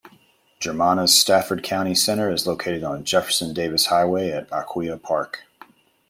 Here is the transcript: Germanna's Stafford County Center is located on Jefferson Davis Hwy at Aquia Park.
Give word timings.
Germanna's 0.59 1.13
Stafford 1.15 1.61
County 1.61 1.93
Center 1.93 2.31
is 2.31 2.47
located 2.47 2.83
on 2.83 3.03
Jefferson 3.03 3.53
Davis 3.53 3.89
Hwy 3.89 4.31
at 4.31 4.49
Aquia 4.51 4.97
Park. 4.99 5.43